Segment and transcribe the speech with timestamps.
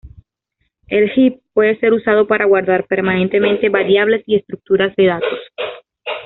[0.87, 5.39] El "heap" puede ser usado para guardar permanentemente variables y estructuras de datos.